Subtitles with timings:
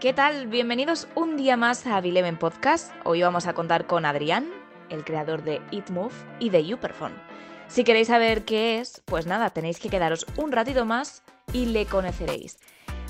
[0.00, 0.46] ¿Qué tal?
[0.46, 2.92] Bienvenidos un día más a Bileven Podcast.
[3.04, 4.48] Hoy vamos a contar con Adrián,
[4.90, 7.14] el creador de Eat Move y de YouPerform.
[7.66, 11.84] Si queréis saber qué es, pues nada, tenéis que quedaros un ratito más y le
[11.86, 12.60] conoceréis.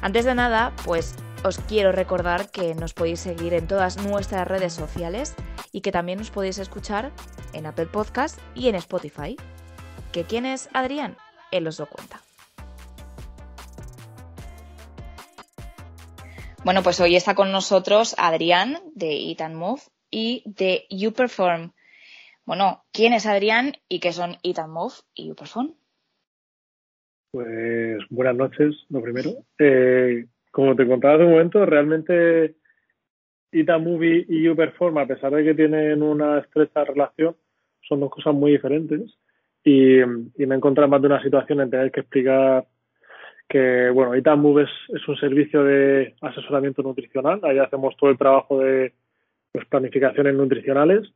[0.01, 1.15] Antes de nada, pues
[1.45, 5.35] os quiero recordar que nos podéis seguir en todas nuestras redes sociales
[5.73, 7.13] y que también nos podéis escuchar
[7.53, 9.37] en Apple Podcast y en Spotify.
[10.11, 11.19] ¿Que quién es Adrián?
[11.51, 12.23] Él os lo cuenta.
[16.69, 21.73] Bueno, pues hoy está con nosotros Adrián de Eat and Move y de YouPerform.
[22.45, 25.73] Bueno, ¿quién es Adrián y qué son Eat and Move y YouPerform?
[27.31, 29.31] Pues buenas noches, lo primero.
[29.59, 32.57] Eh, como te contaba hace un momento, realmente
[33.51, 37.35] Eat and Move y YouPerform, a pesar de que tienen una estrecha relación,
[37.81, 39.11] son dos cosas muy diferentes.
[39.65, 42.67] Y, y me he encontrado más de una situación en tener que explicar
[43.49, 48.61] que bueno, Itamove es, es un servicio de asesoramiento nutricional, ahí hacemos todo el trabajo
[48.61, 48.93] de
[49.53, 51.13] pues, planificaciones nutricionales.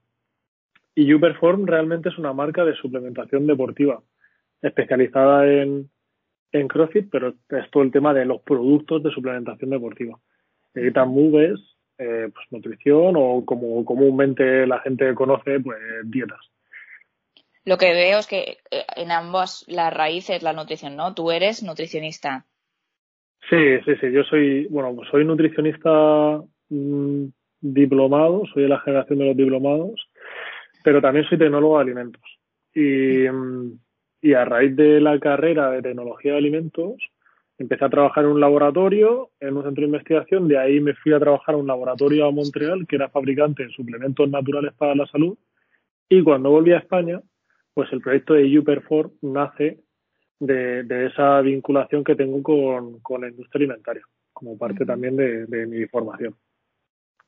[0.95, 4.03] Y Uperform realmente es una marca de suplementación deportiva
[4.61, 5.91] especializada en,
[6.53, 10.19] en CrossFit, pero es todo el tema de los productos de suplementación deportiva.
[10.75, 11.61] Itamove es
[11.99, 16.52] eh, pues, nutrición o como comúnmente la gente conoce, pues dietas
[17.65, 21.15] lo que veo es que eh, en ambos la raíz es la nutrición, ¿no?
[21.15, 22.47] Tú eres nutricionista.
[23.49, 24.13] Sí, sí, sí.
[24.13, 27.25] Yo soy, bueno, soy nutricionista mm,
[27.61, 30.09] diplomado, soy de la generación de los diplomados,
[30.85, 32.23] pero también soy tecnólogo de alimentos.
[32.75, 33.79] Y, mm,
[34.23, 36.95] y a raíz de la carrera de tecnología de alimentos,
[37.59, 41.13] empecé a trabajar en un laboratorio, en un centro de investigación, de ahí me fui
[41.13, 45.07] a trabajar a un laboratorio a Montreal, que era fabricante de suplementos naturales para la
[45.07, 45.37] salud,
[46.09, 47.21] y cuando volví a España,
[47.75, 49.81] pues el proyecto de YouPerform nace
[50.39, 56.35] de, esa vinculación que tengo con, la industria alimentaria, como parte también de, mi formación.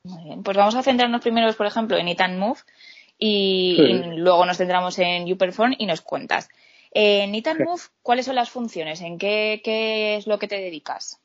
[0.04, 2.58] Muy bien, pues vamos a centrarnos primero, por ejemplo, en Eat and Move
[3.18, 6.48] y, luego nos centramos en YouPerform y nos cuentas.
[6.90, 9.00] En Eat and Move, ¿cuáles son las funciones?
[9.00, 11.20] ¿En qué, qué es lo que te dedicas?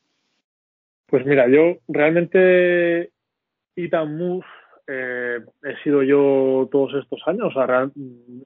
[1.06, 3.10] Pues mira, yo realmente
[3.76, 4.46] Eat and Move
[4.92, 7.46] eh, he sido yo todos estos años.
[7.46, 7.88] O sea,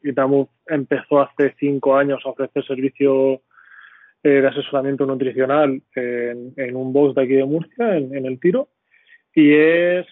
[0.03, 3.41] Itamu empezó hace cinco años a ofrecer servicio
[4.23, 8.69] eh, de asesoramiento nutricional en, un box de aquí de Murcia, en, el tiro,
[9.35, 10.07] y es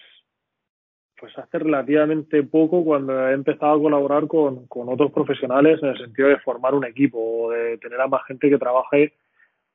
[1.19, 6.27] pues hace relativamente poco cuando he empezado a colaborar con, otros profesionales en el sentido
[6.29, 9.13] de formar un equipo o de tener a más gente que trabaje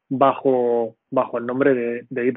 [0.08, 2.32] bajo, bajo el nombre de, de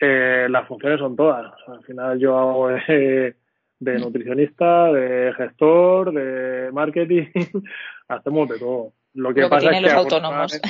[0.00, 1.52] eh, las funciones son todas.
[1.66, 3.34] al final yo hago de,
[3.80, 7.26] nutricionista, de gestor, de marketing,
[8.08, 8.92] hacemos de todo.
[9.14, 10.60] Lo que, pasa es que los autónomos.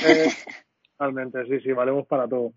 [0.98, 2.52] Realmente, sí, sí, valemos para todo.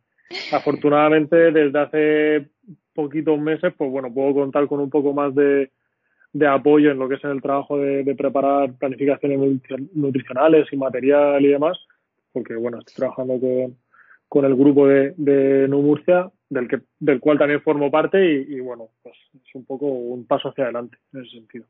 [0.51, 2.49] Afortunadamente, desde hace
[2.93, 5.71] poquitos meses, pues bueno, puedo contar con un poco más de,
[6.33, 9.61] de apoyo en lo que es el trabajo de, de preparar planificaciones
[9.93, 11.77] nutricionales y material y demás,
[12.31, 13.77] porque bueno, estoy trabajando con,
[14.29, 18.89] con el grupo de, de Murcia, del, que, del cual también formo parte y, bueno,
[19.01, 21.65] pues es un poco un paso hacia adelante en ese sentido.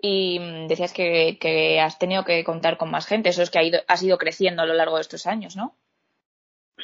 [0.00, 3.64] Y mm, decías que, has tenido que contar con más gente, eso es que ha
[3.64, 5.74] ido, has ido creciendo a lo largo de estos años, ¿no?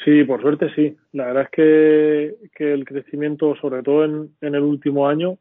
[0.03, 0.95] Sí, por suerte sí.
[1.13, 5.37] La verdad es que, que el crecimiento, sobre todo en, en, el último año,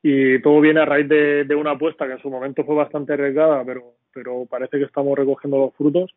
[0.00, 3.14] y todo viene a raíz de, de, una apuesta que en su momento fue bastante
[3.14, 6.14] arriesgada, pero, pero parece que estamos recogiendo los frutos.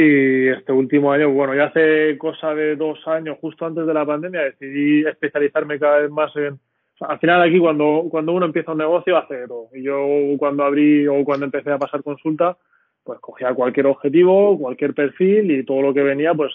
[0.00, 4.06] Y este último año, bueno, ya hace cosa de dos años, justo antes de la
[4.06, 6.56] pandemia, decidí especializarme cada vez más en...
[7.00, 9.70] al final aquí cuando, cuando uno empieza un negocio hace todo.
[9.74, 10.06] Y yo
[10.38, 12.56] cuando abrí o cuando empecé a pasar consulta,
[13.02, 16.52] pues cogía cualquier objetivo, cualquier perfil y todo lo que venía, pues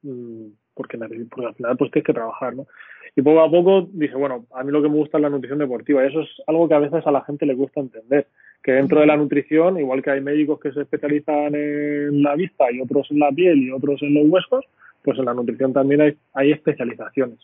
[0.00, 2.66] mm, porque, porque al final pues tienes que trabajar, ¿no?
[3.14, 5.58] Y poco a poco dije, bueno, a mí lo que me gusta es la nutrición
[5.58, 8.26] deportiva y eso es algo que a veces a la gente le gusta entender
[8.62, 12.70] que dentro de la nutrición, igual que hay médicos que se especializan en la vista
[12.72, 14.64] y otros en la piel y otros en los huesos,
[15.02, 17.38] pues en la nutrición también hay, hay especializaciones.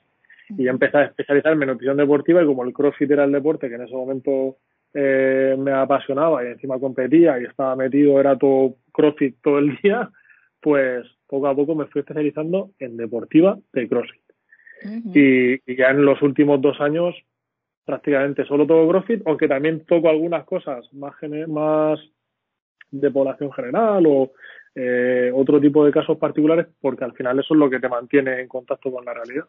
[0.58, 3.76] Y empecé a especializarme en nutrición deportiva y como el CrossFit era el deporte que
[3.76, 4.56] en ese momento
[4.92, 10.10] eh, me apasionaba y encima competía y estaba metido, era todo CrossFit todo el día,
[10.60, 14.22] pues poco a poco me fui especializando en deportiva de CrossFit.
[15.14, 17.14] y, y, ya en los últimos dos años
[17.84, 21.14] prácticamente solo todo CrossFit, aunque también toco algunas cosas más,
[21.49, 22.00] más
[22.90, 24.32] de población general o
[24.75, 28.40] eh, otro tipo de casos particulares, porque al final eso es lo que te mantiene
[28.40, 29.46] en contacto con la realidad.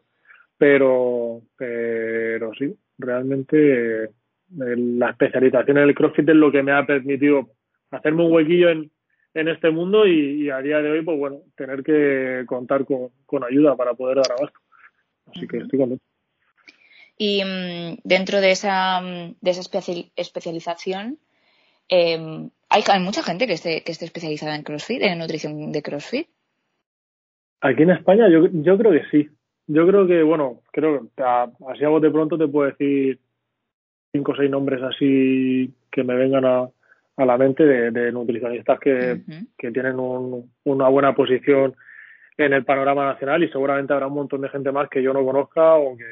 [0.58, 4.10] Pero, pero sí, realmente eh,
[4.50, 7.50] la especialización en el CrossFit es lo que me ha permitido
[7.92, 8.92] hacerme un huequillo en,
[9.34, 13.44] en este mundo y, a día de hoy, pues bueno, tener que contar con, con
[13.44, 14.60] ayuda para poder dar abasto.
[15.28, 16.13] Así que estoy contento.
[17.18, 19.62] Y mm, dentro de esa, mm, de esa
[20.16, 21.20] especialización,
[21.90, 25.82] em, ¿hay, ¿hay, mucha gente que esté, que esté especializada en CrossFit, en nutrición de
[25.82, 26.28] CrossFit?
[27.62, 29.30] Aquí en España yo, yo creo que sí.
[29.68, 33.20] Yo creo que, bueno, creo que así a de pronto te puedo decir
[34.12, 36.70] cinco o seis nombres así que me vengan a,
[37.18, 39.22] a la mente de, nutricionistas que,
[39.58, 41.76] que tienen una buena posición
[42.38, 45.24] en el panorama nacional y seguramente habrá un montón de gente más que yo no
[45.24, 46.04] conozca o que,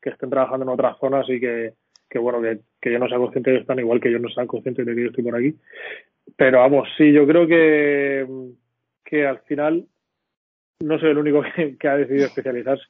[0.00, 1.74] que estén trabajando en otras zonas y que,
[2.18, 4.46] bueno, que, que yo no sea consciente de que están igual que yo no sea
[4.46, 5.54] consciente de que yo estoy por aquí.
[6.36, 8.26] Pero vamos, sí, yo creo que,
[9.04, 9.86] que al final
[10.80, 11.42] no soy el único
[11.78, 12.84] que, ha decidido especializarse.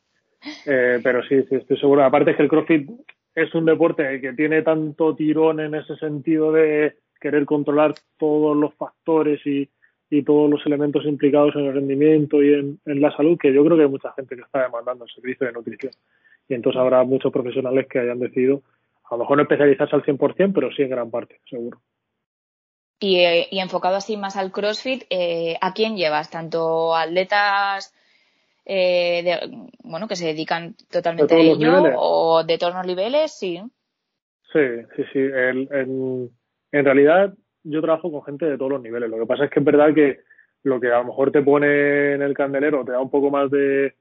[0.67, 2.05] Eh, pero sí, sí, estoy seguro.
[2.05, 2.91] Aparte es que el CrossFit
[3.35, 8.75] es un deporte que tiene tanto tirón en ese sentido de querer controlar todos los
[8.75, 9.69] factores y,
[10.09, 13.65] y todos los elementos implicados en el rendimiento y en, en, la salud, que yo
[13.65, 15.93] creo que hay mucha gente que está demandando el servicio de nutrición.
[16.51, 18.63] Y entonces habrá muchos profesionales que hayan decidido,
[19.09, 21.81] a lo mejor no especializarse al 100%, pero sí en gran parte, seguro.
[22.99, 26.29] Y, eh, y enfocado así más al CrossFit, eh, ¿a quién llevas?
[26.29, 27.95] ¿Tanto atletas
[28.67, 33.33] eh, de, bueno, que se dedican totalmente a ello o de todos los niveles?
[33.33, 33.63] Sí.
[34.53, 34.61] Sí,
[34.97, 35.19] sí, sí.
[35.21, 36.31] El, en,
[36.73, 37.33] en realidad
[37.63, 39.09] yo trabajo con gente de todos los niveles.
[39.09, 40.19] Lo que pasa es que es verdad que
[40.65, 43.51] lo que a lo mejor te pone en el candelero te da un poco más
[43.51, 43.95] de,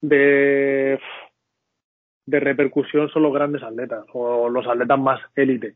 [0.00, 0.98] de,
[2.30, 5.74] de repercusión son los grandes atletas o los atletas más élite.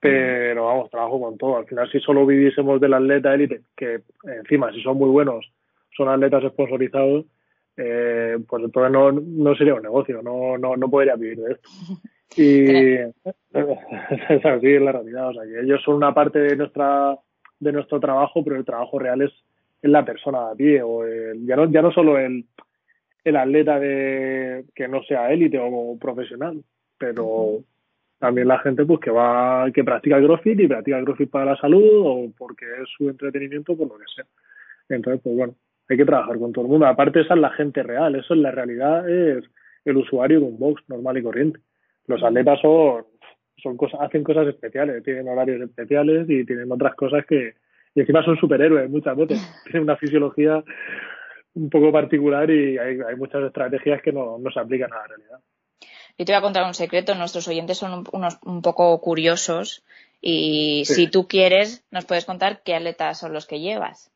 [0.00, 1.58] Pero vamos, trabajo con todo.
[1.58, 5.52] Al final, si solo viviésemos del atleta élite, que encima, si son muy buenos,
[5.96, 7.26] son atletas sponsorizados,
[7.76, 11.68] eh, pues entonces no, no sería un negocio, no, no, no podría vivir de esto.
[12.34, 17.14] Y es así es la realidad, o sea que ellos son una parte de nuestra
[17.60, 19.32] de nuestro trabajo, pero el trabajo real es,
[19.82, 21.04] en la persona a pie, o
[21.44, 22.46] ya no, ya no solo el,
[23.24, 26.62] el atleta de que no sea élite o profesional,
[26.98, 27.64] pero
[28.18, 31.52] también la gente pues que va, que practica el CrossFit y practica el CrossFit para
[31.52, 34.24] la salud o porque es su entretenimiento, por lo que sea.
[34.88, 35.54] Entonces, pues bueno,
[35.88, 36.86] hay que trabajar con todo el mundo.
[36.86, 39.44] Aparte, esa es la gente real, eso en la realidad es
[39.84, 41.60] el usuario de un box normal y corriente.
[42.06, 43.04] Los atletas son,
[43.56, 47.54] son cosas, hacen cosas especiales, tienen horarios especiales y tienen otras cosas que,
[47.94, 50.62] y encima son superhéroes muchas veces, tienen una fisiología
[51.54, 55.06] un poco particular y hay, hay muchas estrategias que no, no se aplican a la
[55.06, 55.40] realidad.
[56.18, 59.84] Yo te voy a contar un secreto, nuestros oyentes son un, unos un poco curiosos
[60.20, 64.10] y si tú quieres nos puedes contar qué atletas son los que llevas.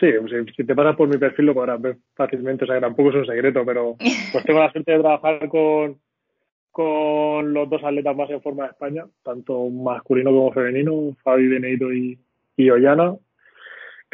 [0.00, 0.08] Sí,
[0.56, 3.16] si te pasas por mi perfil lo podrás ver fácilmente, o sea que tampoco es
[3.16, 3.96] un secreto, pero
[4.32, 5.98] pues tengo la suerte de trabajar con,
[6.70, 11.92] con los dos atletas más en forma de España, tanto masculino como femenino, Fabi Benito
[11.92, 12.18] y,
[12.56, 13.16] y Ollana,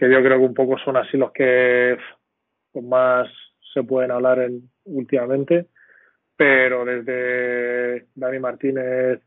[0.01, 1.95] que yo creo que un poco son así los que
[2.73, 3.29] pues, más
[3.75, 5.67] se pueden hablar en, últimamente,
[6.35, 9.21] pero desde Dani Martínez,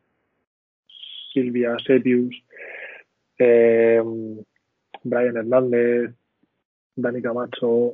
[1.32, 2.36] Silvia Setius,
[3.38, 4.02] eh,
[5.04, 6.16] Brian Hernández,
[6.96, 7.94] Dani Camacho,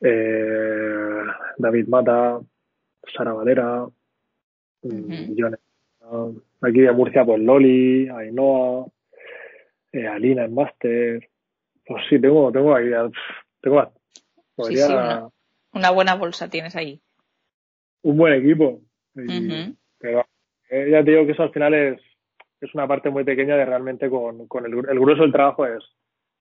[0.00, 1.22] eh,
[1.58, 2.40] David Mata,
[3.16, 3.86] Sara Valera,
[4.82, 8.86] uh aquí de Murcia, pues Loli, Ainhoa,
[9.92, 11.28] eh, Alina en Master.
[11.86, 12.90] Pues sí, tengo, tengo ahí,
[13.60, 13.92] tengo,
[14.54, 15.30] podría,
[15.72, 17.00] una, buena bolsa tienes ahí.
[18.02, 18.80] Un buen equipo.
[19.14, 20.26] Pero
[20.68, 22.00] eh, ya te digo que eso al final es,
[22.60, 25.84] es una parte muy pequeña de realmente con, con el, el grueso del trabajo es,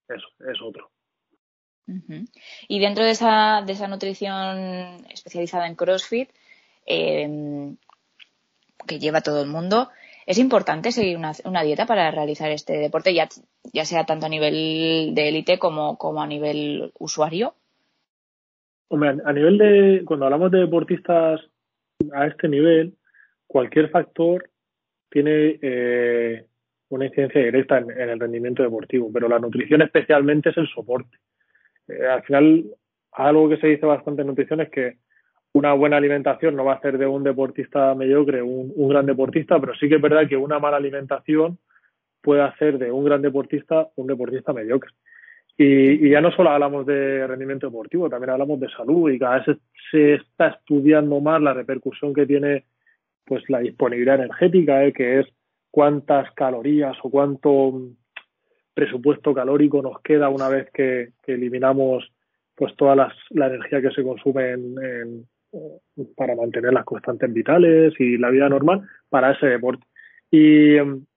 [0.08, 0.92] eso, es otro.
[2.68, 6.30] Y dentro de esa, de esa nutrición especializada en CrossFit,
[6.88, 7.76] eh,
[8.88, 9.90] que lleva todo el mundo,
[10.26, 13.28] ¿es importante seguir una, dieta para realizar este deporte, ya,
[13.74, 17.54] ya sea tanto a nivel de élite como, como a nivel usuario?
[18.88, 21.42] Hombre, a nivel de, cuando hablamos de deportistas
[22.14, 22.94] a este nivel,
[23.48, 24.50] cualquier factor
[25.10, 26.46] tiene eh,
[26.90, 31.18] una incidencia directa en, en, el rendimiento deportivo, pero la nutrición especialmente es el soporte.
[31.88, 32.66] Eh, al final,
[33.12, 34.98] algo que se dice bastante en nutrición es que
[35.56, 39.58] una buena alimentación no va a hacer de un deportista mediocre un, un gran deportista,
[39.58, 41.60] pero sí que es verdad que una mala alimentación
[42.22, 44.92] puede hacer de un gran deportista un deportista mediocre.
[45.58, 49.38] Y, y, ya no solo hablamos de rendimiento deportivo, también hablamos de salud y cada
[49.38, 49.58] vez
[49.90, 52.66] se, está estudiando más la repercusión que tiene
[53.24, 54.92] pues la disponibilidad energética, ¿eh?
[54.92, 55.28] que es
[55.72, 57.92] cuántas calorías o cuánto
[58.74, 62.12] presupuesto calórico nos queda una vez que, eliminamos
[62.56, 62.98] pues toda
[63.30, 65.28] la energía que se consume en, en,
[66.16, 69.86] para mantener las constantes vitales y la vida normal para ese deporte.
[70.32, 71.08] Y en,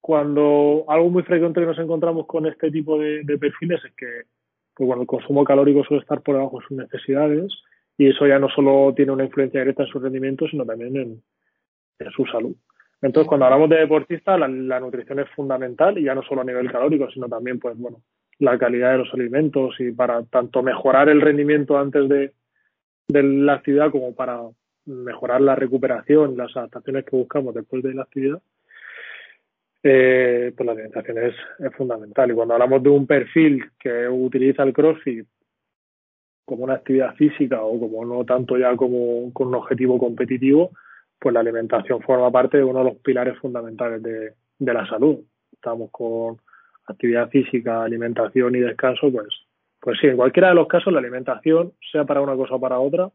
[0.00, 4.06] cuando algo muy frecuente que nos encontramos con este tipo de, perfiles es que
[4.74, 7.52] pues bueno, el consumo calórico suele estar por debajo de sus necesidades
[7.96, 11.22] y eso ya no solo tiene una influencia directa en su rendimiento, sino también en,
[12.14, 12.54] su salud.
[13.00, 16.70] Entonces, cuando hablamos de deportista, la, nutrición es fundamental y ya no solo a nivel
[16.70, 18.02] calórico, sino también, pues bueno,
[18.40, 22.32] la calidad de los alimentos y para tanto mejorar el rendimiento antes de,
[23.08, 24.40] de la actividad como para
[24.86, 28.40] mejorar la recuperación y las adaptaciones que buscamos después de la actividad,
[29.82, 31.34] eh, pues la alimentación es,
[31.76, 32.30] fundamental.
[32.30, 35.26] Y cuando hablamos de un perfil que utiliza el CrossFit
[36.44, 40.70] como una actividad física o como no tanto ya como con un objetivo competitivo,
[41.18, 45.20] pues la alimentación forma parte de uno de los pilares fundamentales de, de la salud.
[45.52, 46.38] Estamos con
[46.86, 49.28] actividad física, alimentación y descanso, pues,
[49.84, 52.78] pues sí, en cualquiera de los casos la alimentación, sea para una cosa o para
[52.78, 53.10] otra,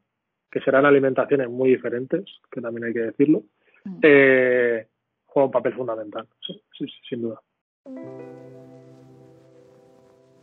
[0.52, 3.42] que serán alimentaciones muy diferentes, que también hay que decirlo,
[3.86, 4.00] mm.
[4.04, 4.88] eh,
[5.26, 7.42] juega un papel fundamental, sí, sí, sin duda.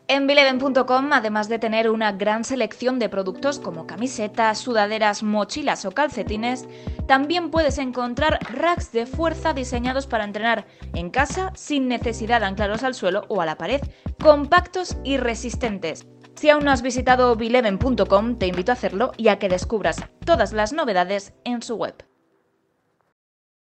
[0.09, 5.91] En Bileven.com, además de tener una gran selección de productos como camisetas, sudaderas, mochilas o
[5.93, 6.69] calcetines,
[7.07, 10.65] también puedes encontrar racks de fuerza diseñados para entrenar
[10.95, 13.81] en casa sin necesidad de anclarlos al suelo o a la pared,
[14.23, 16.07] compactos y resistentes.
[16.37, 20.53] Si aún no has visitado bileven.com, te invito a hacerlo y a que descubras todas
[20.53, 21.95] las novedades en su web.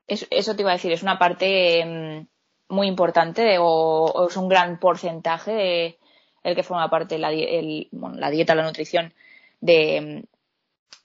[0.07, 4.79] Eso, te iba a decir, es una parte mm, muy importante o, es un gran
[4.79, 5.99] porcentaje de
[6.43, 9.13] el que forma parte la, la dieta, la nutrición
[9.59, 10.27] de,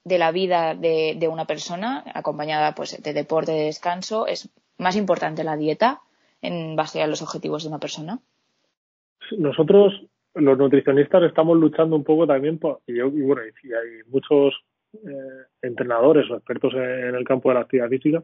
[0.05, 4.27] la vida de, una persona, acompañada pues de deporte, de descanso.
[4.27, 6.01] Es más importante la dieta
[6.43, 8.19] en base a los objetivos de una persona.
[9.31, 9.93] Nosotros
[10.39, 14.53] los nutricionistas estamos luchando un poco también por, y, bueno, y hay muchos
[14.93, 18.23] eh, entrenadores o expertos en, el campo de la actividad física,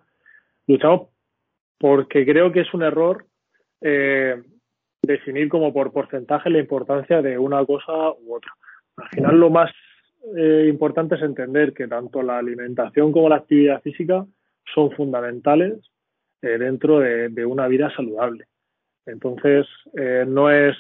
[0.68, 1.10] luchamos
[1.78, 3.26] porque creo que es un error
[3.82, 4.42] eh,
[5.02, 8.52] definir como por porcentaje la importancia de una cosa u otra.
[8.96, 9.72] Al final lo más
[10.38, 14.26] eh, importante es entender que tanto la alimentación como la actividad física
[14.74, 15.74] son fundamentales
[16.42, 18.48] dentro de, de, una vida saludable.
[19.06, 19.66] Entonces,
[20.28, 20.76] no es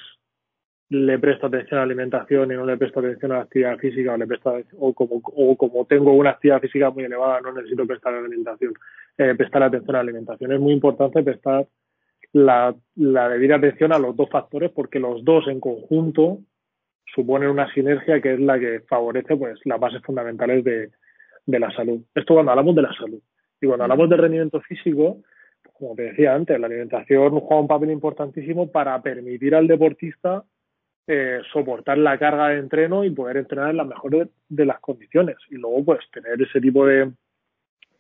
[0.89, 4.13] le presto atención a la alimentación y no le presto atención a la actividad física
[4.13, 7.87] o le presto o como o como tengo una actividad física muy elevada no necesito
[7.87, 8.73] prestar alimentación
[9.17, 10.51] eh, prestar atención a la alimentación.
[10.51, 11.67] Es muy importante prestar
[12.33, 16.39] la, la debida atención a los dos factores porque los dos en conjunto
[17.13, 20.89] suponen una sinergia que es la que favorece pues las bases fundamentales de,
[21.45, 22.01] de la salud.
[22.15, 23.19] Esto cuando hablamos de la salud.
[23.61, 25.21] Y cuando hablamos de rendimiento físico
[25.73, 30.43] como te decía antes, la alimentación juega un papel importantísimo para permitir al deportista
[31.05, 35.35] eh, soportar la carga de entreno y poder entrenar en las mejores de las condiciones.
[35.49, 37.11] Y luego, pues, tener ese tipo de,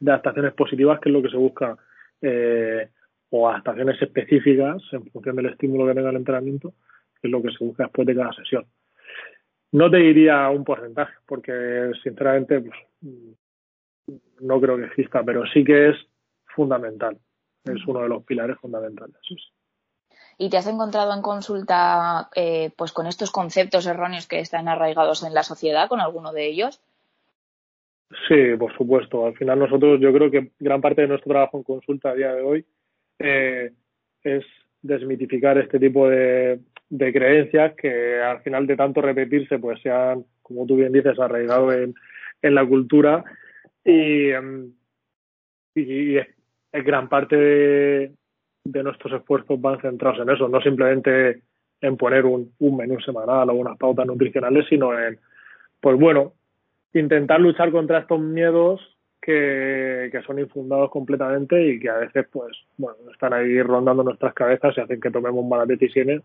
[0.01, 1.77] adaptaciones positivas, que es lo que se busca,
[2.21, 2.89] eh,
[3.29, 6.73] o adaptaciones específicas en función del estímulo que tenga el entrenamiento,
[7.21, 8.65] que es lo que se busca después de cada sesión.
[9.73, 12.79] No te diría un porcentaje, porque sinceramente pues,
[14.39, 15.95] no creo que exista, pero sí que es
[16.55, 17.17] fundamental.
[17.65, 19.17] Es uno de los pilares fundamentales
[20.37, 25.23] y te has encontrado en consulta eh, pues con estos conceptos erróneos que están arraigados
[25.23, 26.81] en la sociedad, con alguno de ellos?
[28.27, 29.25] Sí, por supuesto.
[29.25, 32.33] Al final nosotros, yo creo que gran parte de nuestro trabajo en consulta a día
[32.33, 32.65] de hoy
[33.19, 33.71] eh,
[34.23, 34.45] es
[34.81, 36.59] desmitificar este tipo de,
[36.89, 41.71] creencias que al final de tanto repetirse pues se han, como tú bien dices, arraigado
[41.73, 41.95] en,
[42.41, 43.23] la cultura
[43.83, 44.73] y, em,
[45.73, 48.11] y, es gran parte de,
[48.63, 51.41] de nuestros esfuerzos van centrados en eso, no simplemente
[51.81, 55.19] en poner un, menú semanal o unas pautas nutricionales, sino en,
[55.81, 56.33] pues bueno,
[56.93, 58.79] intentar luchar contra estos miedos
[59.21, 64.33] que, que, son infundados completamente y que a veces, pues, bueno, están ahí rondando nuestras
[64.33, 66.21] cabezas y hacen que tomemos malas decisiones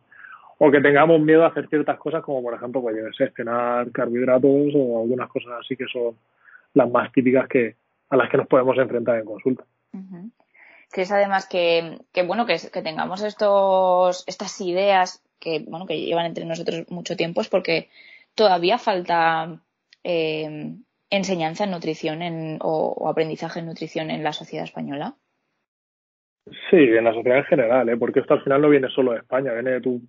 [0.59, 2.97] o que tengamos miedo a hacer ciertas cosas como, por ejemplo, pues,
[3.35, 6.15] cenar carbohidratos o algunas cosas así que son
[6.75, 7.75] las más típicas que
[8.11, 9.65] a las que nos podemos enfrentar en consulta
[10.95, 16.45] es además que, que bueno, que, tengamos estos, estas ideas que, bueno, que llevan entre
[16.45, 17.89] nosotros mucho tiempo es porque
[18.35, 19.61] todavía falta
[20.03, 20.75] eh,
[21.11, 25.15] enseñanza en nutrición en, o, aprendizaje en nutrición en la sociedad española.
[26.71, 27.97] Sí, en la sociedad en general, ¿eh?
[27.97, 30.01] porque esto al final no viene solo de España, viene de tu...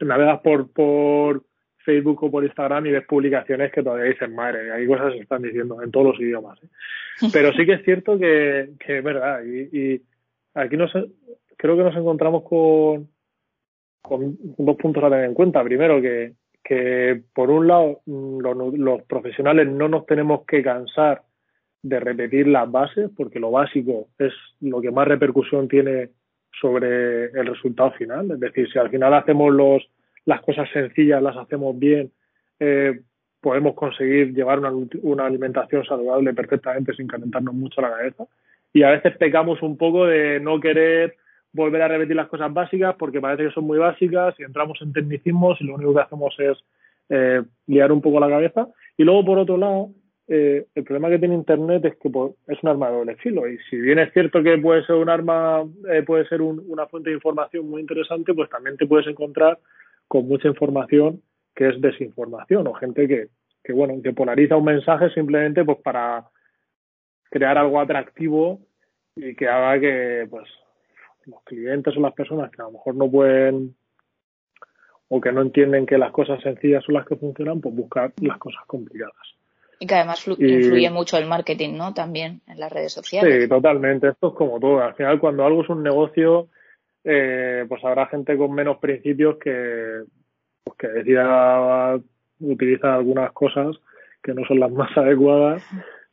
[0.00, 1.44] navegas por, por
[1.84, 5.22] Facebook o por Instagram y ves publicaciones que todavía dicen, madre, hay cosas que se
[5.22, 6.58] están diciendo en todos los idiomas.
[6.62, 6.68] ¿eh?
[7.32, 9.42] Pero sí que es cierto que, que es verdad.
[9.44, 10.02] Y, y
[10.54, 10.92] aquí nos,
[11.56, 13.08] creo que nos encontramos con,
[14.02, 15.62] con dos puntos a tener en cuenta.
[15.62, 21.22] Primero, que, que por un lado mm, los, los profesionales no nos tenemos que cansar
[21.82, 26.10] de repetir las bases, porque lo básico es lo que más repercusión tiene
[26.60, 28.30] sobre el resultado final.
[28.30, 29.82] Es decir, si al final hacemos los
[30.26, 32.10] las cosas sencillas las hacemos bien,
[32.60, 33.00] eh,
[33.40, 38.24] podemos conseguir llevar una, alimentación saludable perfectamente sin calentarnos mucho la cabeza.
[38.72, 41.16] Y a veces pecamos un poco de no querer
[41.52, 44.92] volver a repetir las cosas básicas porque parece que son muy básicas y entramos en
[44.94, 46.58] tecnicismos y lo único que hacemos es
[47.10, 48.66] eh, liar un poco la cabeza.
[48.96, 49.90] Y luego, por otro lado,
[50.26, 53.46] eh, el problema que tiene Internet es que pues, es un arma de doble filo.
[53.46, 56.86] Y si bien es cierto que puede ser un arma, eh, puede ser un, una
[56.86, 59.58] fuente de información muy interesante, pues también te puedes encontrar
[60.14, 61.22] con mucha información
[61.56, 63.30] que es desinformación o gente que,
[63.64, 66.24] que bueno, que polariza un mensaje simplemente pues para
[67.30, 68.60] crear algo atractivo
[69.16, 70.48] y que haga que pues
[71.26, 73.74] los clientes o las personas que a lo mejor no pueden
[75.08, 78.38] o que no entienden que las cosas sencillas son las que funcionan, pues buscar las
[78.38, 79.34] cosas complicadas.
[79.80, 81.92] Y que además influye mucho el marketing, ¿no?
[81.92, 83.42] También en las redes sociales.
[83.42, 84.10] Sí, totalmente.
[84.10, 84.80] Esto es como todo.
[84.80, 86.50] Al final, cuando algo es un negocio,
[87.04, 90.02] eh, pues habrá gente con menos principios que,
[90.64, 92.00] pues que decida
[92.40, 93.76] utilizar algunas cosas
[94.22, 95.62] que no son las más adecuadas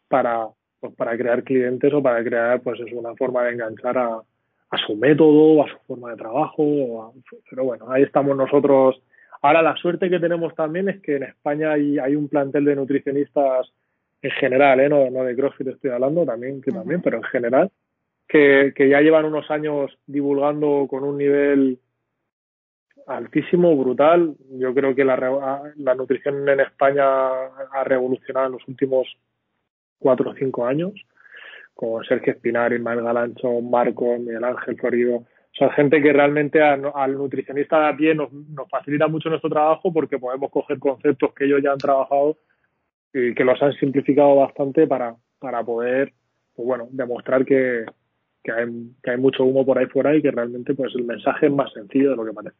[0.07, 0.47] para,
[0.79, 4.21] pues para crear clientes o para crear, pues es una forma de enganchar a,
[4.71, 7.13] a su método, a su forma de trabajo.
[7.49, 9.01] pero bueno, ahí estamos nosotros.
[9.41, 12.75] Ahora la suerte que tenemos también es que en España hay, hay un plantel de
[12.75, 13.71] nutricionistas
[14.21, 14.87] en general, ¿eh?
[14.87, 17.71] no, no de CrossFit estoy hablando también, que también, pero en general,
[18.31, 21.79] que, ya llevan unos años divulgando con un nivel
[23.07, 24.35] altísimo, brutal.
[24.51, 29.07] Yo creo que la, la nutrición en España ha revolucionado en los últimos
[29.99, 30.93] cuatro o cinco años
[31.73, 35.23] como Sergio Espinar, Ismael Galancho, Marco, Miguel Ángel Florido.
[35.57, 39.91] Sea, gente que realmente al nutricionista de a pie nos, nos facilita mucho nuestro trabajo
[39.91, 42.37] porque podemos coger conceptos que ellos ya han trabajado
[43.13, 46.13] y que los han simplificado bastante para, para poder,
[46.55, 47.85] pues bueno, demostrar que,
[48.43, 48.65] que, hay,
[49.03, 51.71] que hay mucho humo por ahí fuera y que realmente pues el mensaje es más
[51.73, 52.57] sencillo de lo que parece.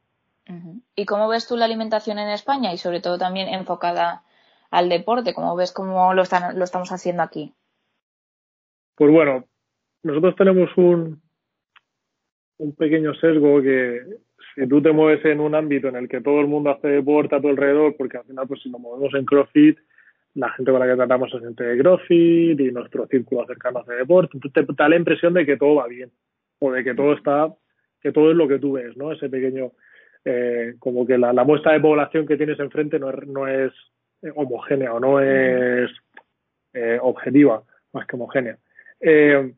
[0.96, 4.24] ¿Y cómo ves tú la alimentación en España y sobre todo también enfocada
[4.70, 5.34] al deporte?
[5.34, 7.54] ¿Cómo ves cómo lo, están, lo estamos haciendo aquí?
[8.96, 9.46] Pues bueno,
[10.04, 11.22] nosotros tenemos un,
[12.58, 14.02] un pequeño sesgo que
[14.56, 17.36] si tú te mueves en un ámbito en el que todo el mundo hace deporte
[17.36, 19.78] a tu alrededor, porque al final pues si nos movemos en CrossFit,
[20.36, 23.94] la gente con la que tratamos es gente de CrossFit y nuestro círculo cercano hace
[23.94, 26.12] deporte, entonces te da la impresión de que todo va bien
[26.60, 27.54] o de que todo está,
[28.02, 29.12] que todo es lo que tú ves, ¿no?
[29.12, 29.72] Ese pequeño,
[30.24, 33.74] eh, como que la, la, muestra de población que tienes enfrente no es, no es
[34.36, 35.90] homogénea o no es
[36.74, 37.64] eh, objetiva
[37.94, 38.58] más que homogénea.
[39.00, 39.54] Eh,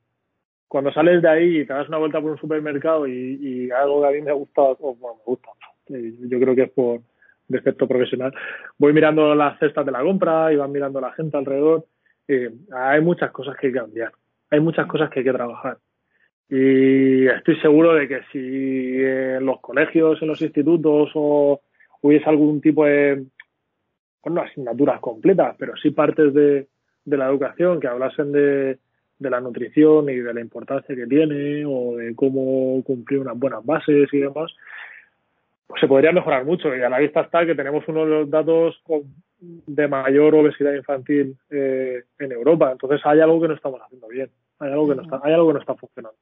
[0.67, 4.01] cuando sales de ahí y te das una vuelta por un supermercado y, y algo
[4.01, 5.49] que a mí me gusta, o bueno, me gusta,
[5.89, 7.01] eh, yo creo que es por
[7.47, 8.33] defecto profesional,
[8.77, 11.85] voy mirando las cestas de la compra y van mirando la gente alrededor.
[12.27, 14.11] Eh, hay muchas cosas que cambiar,
[14.49, 15.77] hay muchas cosas que hay que trabajar.
[16.49, 21.61] Y estoy seguro de que si en los colegios, en los institutos o
[22.01, 23.25] hubiese algún tipo de,
[24.23, 26.67] bueno, asignaturas completas, pero sí partes de,
[27.05, 28.77] de la educación que hablasen de,
[29.23, 33.65] de la nutrición y de la importancia que tiene o de cómo cumplir unas buenas
[33.65, 34.53] bases y demás,
[35.73, 36.75] pues se podría mejorar mucho.
[36.75, 38.81] Y a la vista está que tenemos uno de los datos
[39.39, 42.71] de mayor obesidad infantil eh, en Europa.
[42.71, 45.47] Entonces hay algo que no estamos haciendo bien, hay algo que no está, hay algo
[45.47, 46.17] que no está funcionando.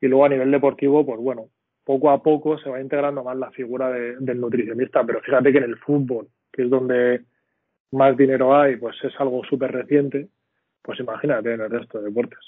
[0.00, 1.46] Y luego a nivel deportivo, pues bueno,
[1.84, 5.58] poco a poco se va integrando más la figura de, del nutricionista, pero fíjate que
[5.58, 7.22] en el fútbol, que es donde
[7.92, 10.28] más dinero hay, pues es algo súper reciente
[10.86, 12.38] pues imagínate en el resto de deportes.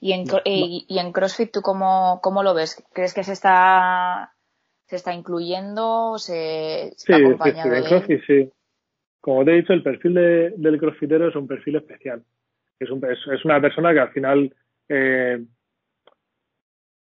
[0.00, 2.82] ¿Y en, y, en CrossFit tú cómo, cómo, lo ves?
[2.92, 4.34] ¿Crees que se está,
[4.86, 6.18] se está incluyendo?
[6.18, 8.50] ¿Se, se sí, sí, sí, en CrossFit sí.
[9.20, 12.22] Como te he dicho, el perfil de, del crossfitero es un perfil especial.
[12.78, 14.54] Es, un, es, es una persona que al final
[14.88, 15.44] eh,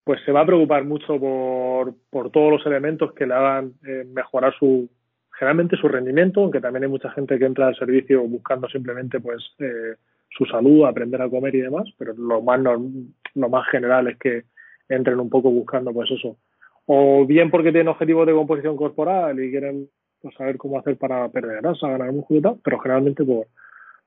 [0.03, 4.05] pues se va a preocupar mucho por, por todos los elementos que le hagan eh,
[4.05, 4.89] mejorar su,
[5.31, 9.43] generalmente su rendimiento, aunque también hay mucha gente que entra al servicio buscando simplemente pues
[9.59, 9.95] eh,
[10.29, 14.43] su salud, aprender a comer y demás, pero lo más lo más general es que
[14.89, 16.37] entren un poco buscando pues eso,
[16.85, 19.87] o bien porque tienen objetivos de composición corporal y quieren
[20.21, 23.47] pues, saber cómo hacer para perder grasa, ganar músculo y tal, pero generalmente por,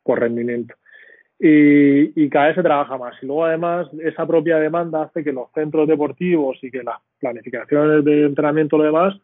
[0.02, 0.74] por rendimiento.
[1.38, 3.14] Y, cada vez se trabaja más.
[3.22, 8.04] Y luego, además, esa propia demanda hace que los centros deportivos y que las planificaciones
[8.04, 9.14] de entrenamiento y lo demás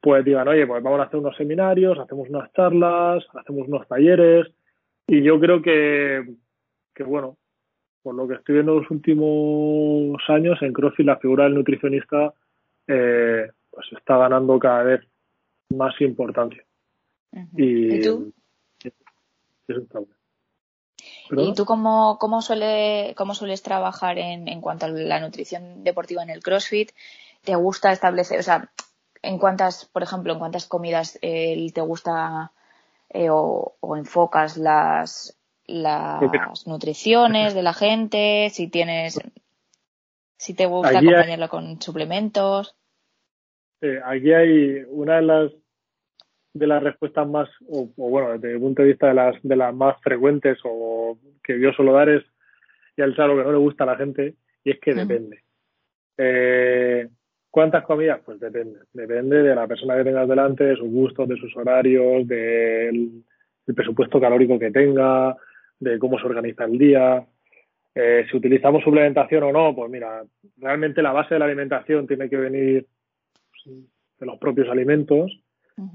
[0.00, 4.48] pues digan, oye, pues vamos a hacer unos seminarios, hacemos unas charlas, hacemos unos talleres.
[5.06, 6.22] Y yo creo que,
[6.94, 7.38] que bueno,
[8.02, 12.34] por lo que estoy viendo en los últimos años, en CrossFit la figura del nutricionista
[12.86, 15.00] eh, pues está ganando cada vez
[15.70, 16.64] más importancia.
[17.56, 18.32] y, tú?
[21.30, 26.22] ¿Y tú cómo, cómo, suele, cómo sueles trabajar en, en cuanto a la nutrición deportiva
[26.22, 26.92] en el CrossFit?
[27.42, 28.70] ¿Te gusta establecer, o sea,
[29.24, 32.52] en cuántas, por ejemplo, en cuántas comidas eh, te gusta
[33.08, 39.18] eh, o, enfocas las, las nutriciones de la gente, si tienes,
[40.36, 42.76] si te gusta acompañarlo con suplementos.
[44.04, 45.52] aquí hay una de las
[46.54, 49.74] de las respuestas más, o, bueno, desde el punto de vista de las, de las
[49.74, 52.22] más frecuentes o que yo suelo dar es,
[52.96, 55.42] ya el algo que no le gusta a la gente, y es que depende.
[56.16, 57.08] Eh,
[57.50, 58.20] ¿Cuántas comidas?
[58.24, 58.80] Pues depende.
[58.92, 63.24] Depende de la persona que tengas delante, de sus gustos, de sus horarios, del,
[63.74, 65.36] presupuesto calórico que tenga,
[65.80, 67.26] de cómo se organiza el día.
[67.94, 70.24] Eh, si utilizamos suplementación o no, pues mira,
[70.56, 72.86] realmente la base de la alimentación tiene que venir
[73.50, 73.76] pues,
[74.18, 75.40] de los propios alimentos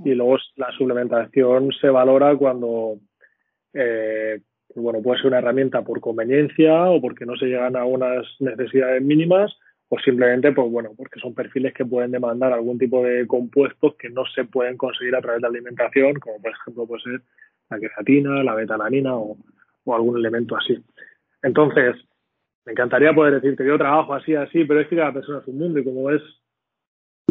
[0.03, 2.99] y luego la suplementación se valora cuando,
[3.73, 7.85] eh, pues bueno, puede ser una herramienta por conveniencia o porque no se llegan a
[7.85, 9.57] unas necesidades mínimas
[9.89, 14.09] o simplemente, pues bueno, porque son perfiles que pueden demandar algún tipo de compuestos que
[14.09, 17.21] no se pueden conseguir a través de la alimentación, como por ejemplo puede ser
[17.69, 19.37] la creatina, la betalanina o,
[19.85, 20.77] o algún elemento así.
[21.41, 21.95] Entonces,
[22.65, 25.57] me encantaría poder decirte, yo trabajo así, así, pero es que cada persona es un
[25.57, 26.21] mundo y como es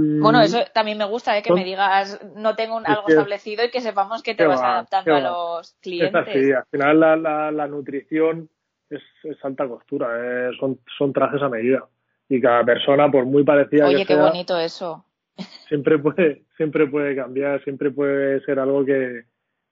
[0.01, 0.43] bueno, mm.
[0.43, 1.43] eso también me gusta, ¿eh?
[1.43, 5.15] que me digas, no tengo un, algo establecido y que sepamos que te vas adaptando
[5.15, 6.23] a los clientes.
[6.29, 8.49] Es así, al final la, la, nutrición
[8.89, 9.03] es,
[9.43, 11.85] alta costura, eh, son, son trajes a medida.
[12.29, 15.05] Y cada persona, por muy parecida Oye, qué bonito eso.
[15.69, 19.25] Siempre puede, siempre puede cambiar, siempre puede ser algo que,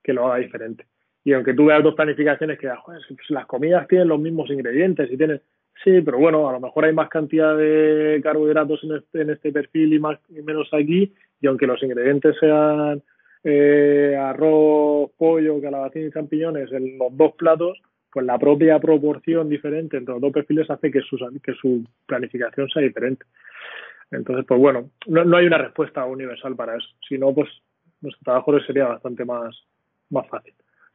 [0.02, 0.86] que lo haga diferente.
[1.26, 5.16] Y aunque tú veas dos planificaciones que pues las comidas tienen los mismos ingredientes y
[5.16, 5.42] tienen
[5.84, 9.52] Sí, pero bueno, a lo mejor hay más cantidad de carbohidratos en este, en este
[9.52, 13.02] perfil y, más, y menos aquí, y aunque los ingredientes sean
[13.44, 17.78] eh, arroz, pollo, calabacín y champiñones en los dos platos,
[18.10, 22.68] pues la propia proporción diferente entre los dos perfiles hace que su, que su planificación
[22.70, 23.26] sea diferente.
[24.10, 26.88] Entonces, pues bueno, no, no hay una respuesta universal para eso.
[27.06, 27.50] Si no, pues
[28.00, 29.54] nuestro trabajo sería bastante más,
[30.08, 30.54] más fácil.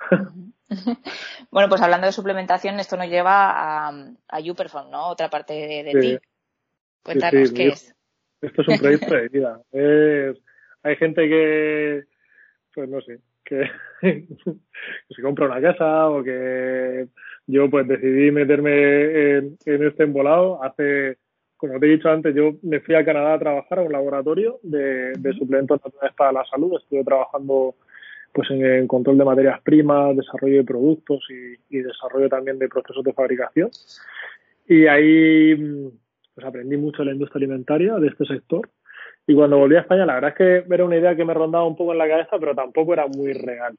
[1.52, 4.40] bueno, pues hablando de suplementación, esto nos lleva a, a
[4.90, 5.08] ¿no?
[5.08, 6.20] Otra parte de, ti.
[7.04, 7.96] Cuéntanos qué es.
[8.42, 9.62] Esto es un proyecto de vida.
[10.84, 12.04] hay gente que,
[12.74, 13.70] pues no sé, que,
[14.02, 17.08] se compra una casa o que
[17.48, 21.18] yo pues decidí meterme en, este embolado hace
[21.58, 24.60] como te he dicho antes, yo me fui a Canadá a trabajar a un laboratorio
[24.64, 26.76] de, de suplementos naturales para la salud.
[26.82, 27.76] Estuve trabajando
[28.34, 31.26] pues en, control de materias primas, desarrollo de productos
[31.70, 33.70] y, desarrollo también de procesos de fabricación.
[34.68, 35.56] Y ahí
[36.34, 38.70] pues aprendí mucho de la industria alimentaria, de este sector.
[39.28, 41.66] Y cuando volví a España, la verdad es que era una idea que me rondaba
[41.66, 43.76] un poco en la cabeza, pero tampoco era muy real.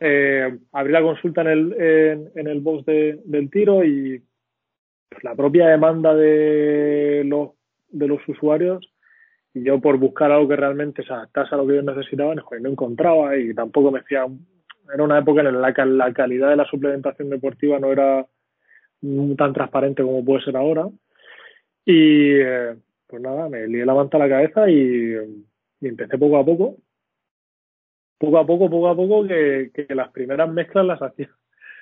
[0.00, 4.22] Eh, abrí la consulta en el, en, el box del tiro y
[5.08, 7.50] pues, la propia demanda de los,
[7.88, 8.93] de los usuarios
[9.54, 12.68] y yo por buscar algo que realmente se adaptase a lo que ellos necesitaban, no
[12.68, 14.26] encontraba y tampoco me hacía...
[14.92, 18.26] Era una época en la que la calidad de la suplementación deportiva no era
[19.38, 20.88] tan transparente como puede ser ahora.
[21.86, 22.74] Y eh,
[23.06, 25.14] pues nada, me lié la manta a la cabeza y,
[25.80, 26.76] empecé poco a poco.
[28.18, 31.30] Poco a poco, poco a poco, que, que las primeras mezclas las hacía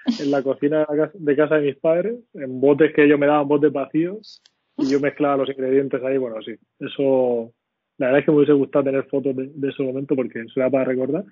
[0.21, 3.73] en la cocina de casa de mis padres, en botes que ellos me daban botes
[3.73, 4.43] vacíos
[4.77, 7.53] y yo mezclaba los ingredientes ahí, bueno, sí, eso
[8.03, 10.87] la verdad es que me hubiese gustado tener fotos de, ese momento porque será para
[10.87, 11.25] recordar.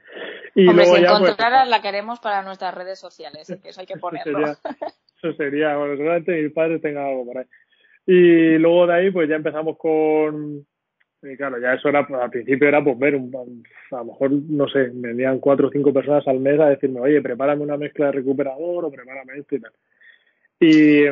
[0.54, 1.36] Y Hombre, si ya, pues,
[1.68, 4.38] la queremos para nuestras redes sociales, que eso hay que ponerlo.
[5.22, 7.44] Eso sería, bueno, seguramente mis padres tengan algo por ahí.
[8.06, 10.64] Y luego de ahí, pues ya empezamos con.
[11.22, 14.66] Eh, claro, ya eso era, al principio era pues ver, un, a lo mejor, no
[14.66, 18.12] sé, venían cuatro o cinco personas al mes a decirme, oye, prepárame una mezcla de
[18.12, 19.72] recuperador o prepárame esto y tal.
[20.58, 21.04] Y,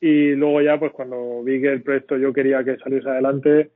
[0.00, 3.72] y luego ya, pues cuando vi que el proyecto yo quería que saliese adelante,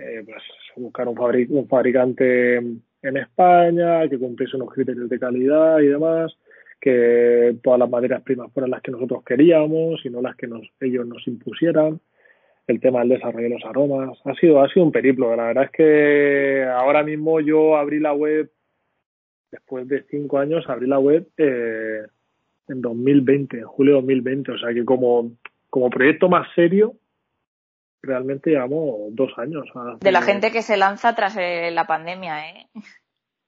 [0.00, 0.42] eh, pues
[0.76, 6.36] buscar un, un fabricante en España, que cumpliese unos criterios de calidad y demás,
[6.80, 10.62] que todas las materias primas fueran las que nosotros queríamos y no las que nos,
[10.80, 12.00] ellos nos impusieran.
[12.66, 14.18] El tema del desarrollo de los aromas.
[14.24, 15.34] Ha sido, ha sido un periplo.
[15.34, 18.50] La verdad es que ahora mismo yo abrí la web,
[19.50, 22.02] después de cinco años, abrí la web eh,
[22.68, 24.52] en 2020, en julio de 2020.
[24.52, 25.32] O sea que como,
[25.68, 26.94] como proyecto más serio,
[28.02, 29.66] realmente llevamos dos años.
[30.00, 32.66] De la gente que se lanza tras eh, la pandemia, ¿eh?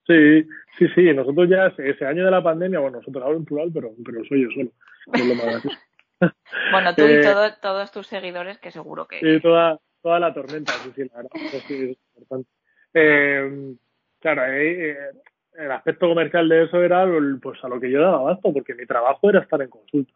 [0.06, 1.14] Sí, sí, sí.
[1.14, 4.42] Nosotros ya ese, año de la pandemia, bueno, nosotros hablo en plural, pero, pero soy
[4.42, 4.70] yo solo.
[6.72, 7.22] bueno, tú y eh,
[7.60, 9.20] todos tus seguidores, que seguro que.
[9.20, 11.30] Sí, toda, toda la tormenta, sí, sí, la verdad.
[11.66, 12.50] Sí, es importante.
[12.94, 13.74] Eh,
[14.20, 17.06] claro, el aspecto comercial de eso era
[17.40, 20.12] pues a lo que yo daba abasto, porque mi trabajo era estar en consulta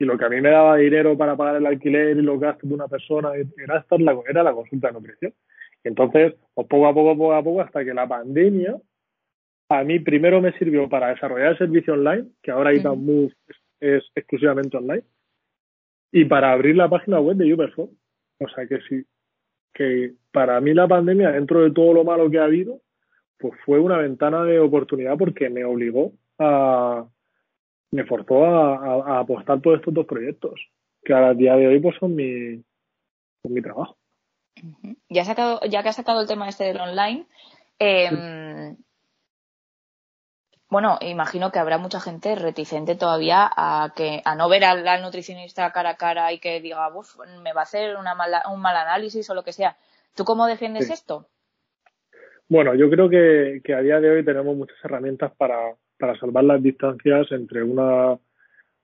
[0.00, 2.66] y lo que a mí me daba dinero para pagar el alquiler y los gastos
[2.66, 5.34] de una persona era estar la, era la consulta de nutrición.
[5.84, 8.80] Entonces, pues poco a poco, poco a poco, hasta que la pandemia
[9.68, 13.34] a mí primero me sirvió para desarrollar el servicio online, que ahora ITAMove
[13.78, 15.04] es, exclusivamente online,
[16.10, 17.90] y para abrir la página web de Uberphone.
[18.38, 19.04] O sea que sí,
[19.74, 22.80] que para mí la pandemia, dentro de todo lo malo que ha habido,
[23.38, 27.06] pues fue una ventana de oportunidad porque me obligó a,
[27.92, 30.60] me forzó a, apostar por estos dos proyectos,
[31.04, 32.62] que a día de hoy pues son mi,
[33.44, 33.96] mi trabajo.
[35.08, 37.26] Ya, sacado, ya que has sacado el tema este del online,
[37.78, 38.76] eh,
[40.70, 45.72] bueno, imagino que habrá mucha gente reticente todavía a que a no ver al, nutricionista
[45.72, 48.14] cara a cara y que diga, Uf, me va a hacer una
[48.52, 49.76] un mal análisis o lo que sea.
[50.14, 51.26] ¿Tú cómo defiendes esto?
[52.48, 56.62] Bueno, yo creo que, a día de hoy tenemos muchas herramientas para, para salvar las
[56.62, 58.18] distancias entre una,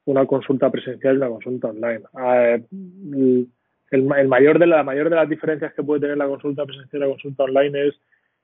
[0.04, 2.02] una consulta presencial y una consulta online.
[2.14, 3.48] Ah, el,
[3.90, 7.06] el, mayor de la mayor de las diferencias que puede tener la consulta presencial y
[7.06, 7.94] la consulta online es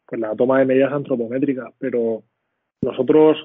[0.06, 2.22] pues la toma de medidas antropométricas, pero
[2.82, 3.38] nosotros,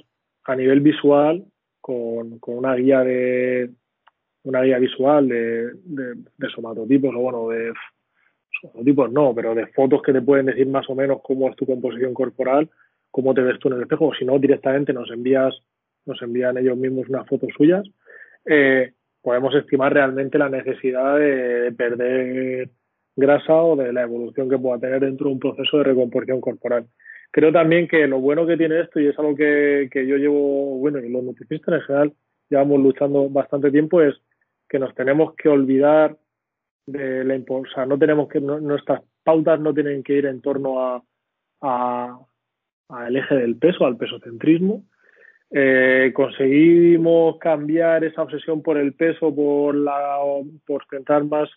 [0.46, 1.46] a nivel visual,
[1.82, 3.70] con, con una guía de
[4.44, 7.74] una guía visual de, de, somatotipos o bueno, de
[8.62, 11.66] somatotipos no, pero de fotos que te pueden decir más o menos cómo es tu
[11.66, 12.70] composición corporal,
[13.18, 15.56] cómo te ves tú en el espejo, o si no, directamente nos envías,
[16.06, 17.84] nos envían ellos mismos unas fotos suyas,
[18.46, 22.70] eh, podemos estimar realmente la necesidad de perder
[23.16, 26.86] grasa o de la evolución que pueda tener dentro de un proceso de recomposición corporal.
[27.32, 30.78] Creo también que lo bueno que tiene esto, y es algo que, que yo llevo,
[30.78, 32.14] bueno, y los nutricionistas en general
[32.52, 34.14] llevamos luchando bastante tiempo, es
[34.70, 36.16] que nos tenemos que olvidar
[36.86, 41.02] de la o sea, no tenemos que, nuestras pautas no tienen que ir en torno
[41.62, 42.20] a,
[42.90, 44.84] al eje del peso, al pesocentrismo.
[45.50, 50.18] Eh, conseguimos cambiar esa obsesión por el peso, por la,
[50.66, 51.50] por centrar más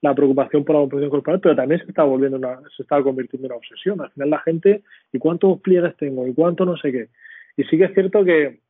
[0.00, 3.46] la preocupación por la composición corporal, pero también se está volviendo una, se está convirtiendo
[3.46, 4.00] en una obsesión.
[4.02, 4.82] Al final la gente,
[5.12, 6.26] ¿y cuántos pliegues tengo?
[6.26, 7.08] ¿Y cuánto no sé qué?
[7.56, 8.60] Y sí que es cierto que,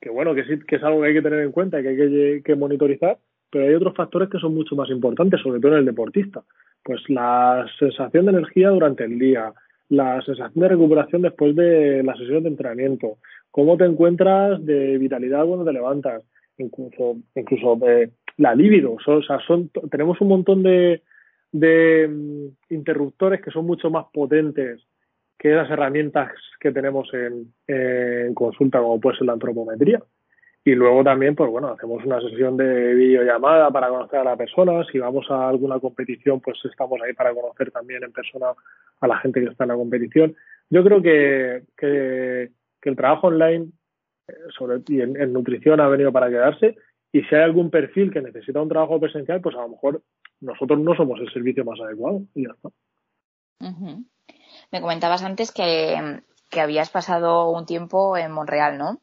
[0.00, 1.88] que bueno, que sí, que es algo que hay que tener en cuenta y que
[1.88, 3.16] hay que, que monitorizar,
[3.50, 6.42] pero hay otros factores que son mucho más importantes, sobre todo en el deportista.
[6.82, 9.50] Pues la sensación de energía durante el día,
[9.88, 13.18] la sensación de recuperación después de la sesión de entrenamiento,
[13.50, 16.22] cómo te encuentras de vitalidad cuando te levantas,
[16.58, 18.94] incluso, incluso de la libido.
[18.94, 19.38] o sea,
[19.90, 21.02] tenemos un montón de,
[21.52, 24.80] de mm, interruptores que son mucho más potentes
[25.38, 30.02] que las herramientas que tenemos en, en consulta, como puede ser la antropometría.
[30.64, 34.82] Y luego también, pues bueno, hacemos una sesión de videollamada para conocer a la persona.
[34.90, 38.46] Si vamos a alguna competición, pues estamos ahí para conocer también en persona
[39.00, 40.34] a la gente que está en la competición.
[40.70, 42.50] Yo creo que, que,
[42.80, 43.72] que el trabajo online
[44.26, 46.76] eh, sobre, y en, nutrición ha venido para quedarse
[47.12, 50.02] y si hay algún perfil que necesita un trabajo presencial, pues a lo mejor
[50.40, 52.70] nosotros no somos el servicio más adecuado y ya está.
[54.72, 56.20] Me comentabas antes que,
[56.58, 59.00] habías pasado un tiempo en Montreal, ¿no?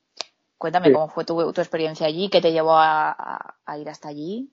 [0.62, 4.48] Cuéntame cómo fue tu, experiencia allí, qué te llevó a, ir hasta allí.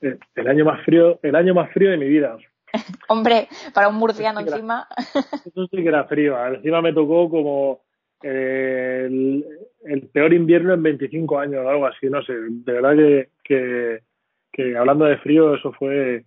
[0.00, 2.38] Eh, el año más frío, el año más frío de mi vida.
[3.10, 4.88] Hombre, para un murciano encima.
[5.44, 6.34] eso sí que era frío.
[6.46, 7.82] Encima me tocó como
[8.22, 9.44] el,
[9.84, 12.96] el, peor invierno en 25 años o algo así, no sé, de verdad
[13.44, 14.00] que,
[14.50, 16.24] que, hablando de frío eso fue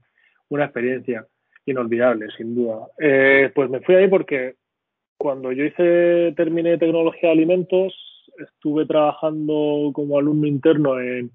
[0.49, 1.25] una experiencia
[1.65, 2.85] inolvidable, sin duda.
[2.99, 4.57] Eh, pues me fui ahí porque
[5.17, 11.31] cuando yo hice, terminé tecnología de alimentos, estuve trabajando como alumno interno en,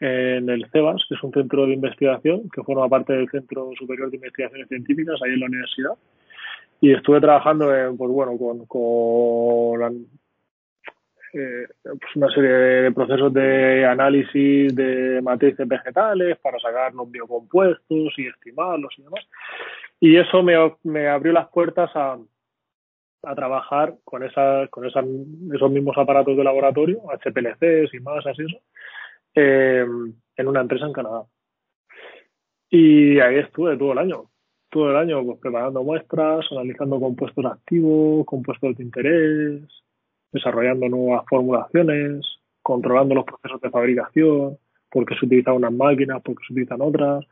[0.00, 4.10] en el CEBAS, que es un centro de investigación que forma parte del Centro Superior
[4.10, 5.96] de Investigaciones Científicas, ahí en la universidad
[6.80, 10.06] y estuve trabajando en, pues bueno, con, con
[11.32, 18.14] eh, pues una serie de procesos de análisis de matrices vegetales para sacar los biocompuestos
[18.18, 19.26] y estimarlos y demás.
[20.00, 22.18] Y eso me, me abrió las puertas a,
[23.26, 25.04] a trabajar con, esas, con esas,
[25.54, 28.58] esos mismos aparatos de laboratorio, HPLCs y más así eso,
[29.34, 29.84] eh,
[30.36, 31.24] en una empresa en Canadá.
[32.70, 34.30] Y ahí estuve todo el año
[34.76, 39.62] todo el año pues, preparando muestras, analizando compuestos activos, compuestos de interés,
[40.32, 42.26] desarrollando nuevas formulaciones,
[42.62, 44.58] controlando los procesos de fabricación,
[44.90, 47.24] por qué se utilizan unas máquinas, por qué se utilizan otras.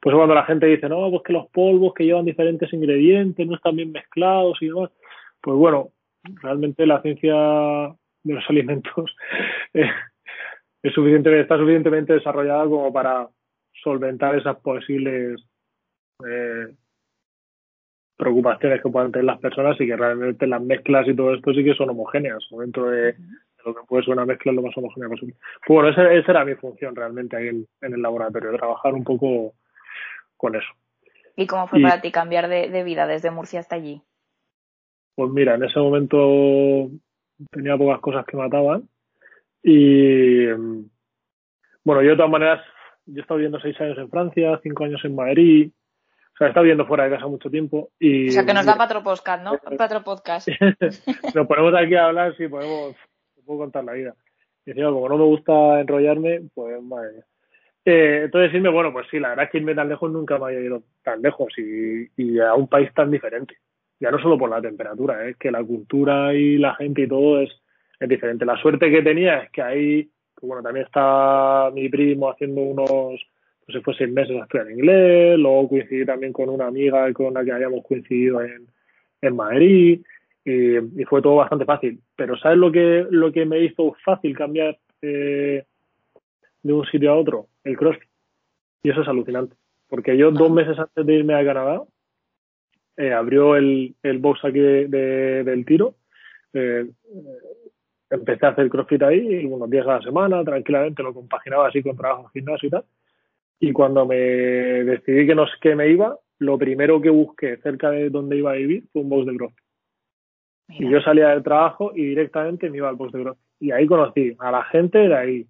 [0.00, 3.56] Pues cuando la gente dice, no, pues que los polvos que llevan diferentes ingredientes no
[3.56, 4.90] están bien mezclados y demás,
[5.42, 5.90] pues bueno,
[6.42, 9.14] realmente la ciencia de los alimentos
[9.72, 13.28] es suficiente, está suficientemente desarrollada como para
[13.82, 15.40] solventar esas posibles
[16.26, 16.74] eh,
[18.16, 21.64] preocupaciones que puedan tener las personas y que realmente las mezclas y todo esto sí
[21.64, 23.16] que son homogéneas dentro de,
[23.64, 25.34] lo que puede ser una mezcla lo más homogénea posible.
[25.66, 29.54] Pues bueno, esa, era mi función realmente ahí en, el laboratorio, trabajar un poco
[30.36, 30.68] con eso.
[31.36, 34.02] ¿Y cómo fue para ti cambiar de, vida desde Murcia hasta allí?
[35.14, 36.90] Pues mira, en ese momento
[37.50, 38.88] tenía pocas cosas que mataban
[39.62, 40.46] y
[41.84, 42.60] bueno, yo de todas maneras,
[43.06, 45.70] yo he estado viviendo seis años en Francia, cinco años en Madrid,
[46.34, 48.28] o sea, he estado viviendo fuera de casa mucho tiempo y...
[48.28, 49.58] O sea, que nos da para podcast, ¿no?
[49.76, 50.48] Para podcast.
[51.34, 52.96] nos ponemos aquí a hablar, sí, podemos,
[53.44, 54.14] puedo contar la vida.
[54.64, 57.24] Y encima, como no me gusta enrollarme, pues madre
[57.84, 60.46] eh, entonces decirme, bueno, pues sí, la verdad es que irme tan lejos nunca me
[60.46, 63.56] había ido tan lejos y, y a un país tan diferente.
[64.02, 67.40] Ya no solo por la temperatura, es que la cultura y la gente y todo
[67.40, 67.50] es,
[68.00, 68.44] es diferente.
[68.44, 70.10] La suerte que tenía es que ahí,
[70.40, 73.24] bueno, también está mi primo haciendo unos,
[73.64, 77.32] pues se fue seis meses a estudiar inglés, luego coincidí también con una amiga con
[77.32, 78.66] la que habíamos coincidido en,
[79.20, 80.00] en Madrid
[80.44, 82.00] y, y, fue todo bastante fácil.
[82.16, 85.64] Pero ¿sabes lo que, lo que me hizo fácil cambiar eh,
[86.60, 87.46] de un sitio a otro?
[87.62, 88.08] El CrossFit.
[88.82, 89.54] Y eso es alucinante.
[89.88, 91.82] Porque yo dos meses antes de irme a Canadá,
[92.96, 95.94] eh, abrió el, el box aquí de, del tiro.
[96.52, 96.86] Eh,
[98.10, 101.96] empecé a hacer CrossFit ahí unos días a la semana, tranquilamente lo compaginaba así con
[101.96, 102.84] trabajo en gimnasio y tal.
[103.58, 107.90] Y cuando me decidí que no sé qué me iba, lo primero que busqué cerca
[107.90, 109.64] de donde iba a vivir fue un box de CrossFit.
[110.68, 113.46] Y yo salía del trabajo y directamente me iba al box de CrossFit.
[113.60, 115.46] Y ahí conocí a la gente de ahí,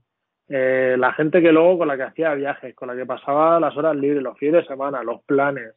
[0.48, 3.76] eh, la gente que luego con la que hacía viajes, con la que pasaba las
[3.76, 5.74] horas libres, los fines de semana, los planes.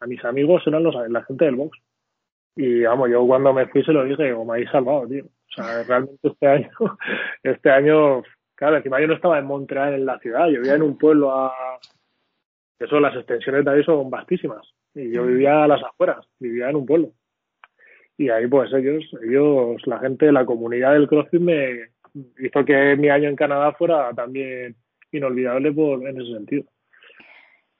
[0.00, 1.78] A mis amigos eran los, la gente del box.
[2.56, 5.24] Y vamos, yo cuando me fui se lo dije, o me habéis salvado, tío.
[5.24, 6.70] O sea, realmente este año,
[7.42, 8.22] este año,
[8.54, 11.32] claro, encima yo no estaba en Montreal, en la ciudad, yo vivía en un pueblo
[11.32, 11.52] a...
[12.78, 14.66] Eso, las extensiones de ahí son vastísimas.
[14.94, 17.12] Y yo vivía a las afueras, vivía en un pueblo.
[18.16, 21.90] Y ahí pues ellos, ellos, la gente, la comunidad del CrossFit me,
[22.38, 24.76] hizo que mi año en Canadá fuera también
[25.12, 26.64] inolvidable por, en ese sentido.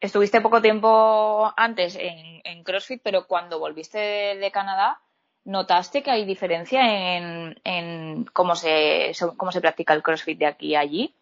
[0.01, 4.99] Estuviste poco tiempo antes en, en CrossFit, pero cuando volviste de, Canadá,
[5.45, 10.75] ¿notaste que hay diferencia en, en cómo, se, cómo se practica el CrossFit de aquí
[10.75, 11.15] a allí?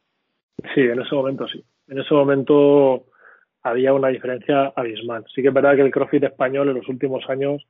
[0.74, 1.64] Sí, en ese momento sí.
[1.88, 3.06] En ese momento
[3.62, 5.24] había una diferencia abismal.
[5.34, 7.66] Sí que es verdad que el CrossFit español en los últimos años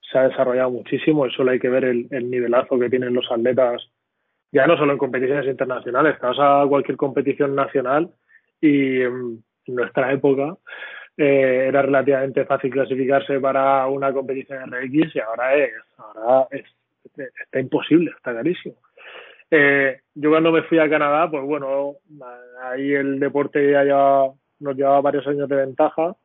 [0.00, 3.30] se ha desarrollado muchísimo y solo hay que ver el, el nivelazo que tienen los
[3.30, 3.90] atletas
[4.52, 8.10] ya no solo en competiciones internacionales, estás a cualquier competición nacional
[8.60, 9.00] y
[9.68, 10.56] nuestra época
[11.16, 16.64] eh, era relativamente fácil clasificarse para una competición RX y ahora es, ahora es,
[17.04, 18.76] está imposible, está carísimo.
[19.50, 21.94] Eh, yo cuando me fui a Canadá, pues bueno,
[22.62, 23.84] ahí el deporte ya
[24.58, 26.16] nos llevaba varios años de ventaja